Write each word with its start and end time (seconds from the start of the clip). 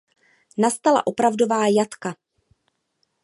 Nastala 0.57 1.03
opravdová 1.07 1.67
jatka. 1.67 2.15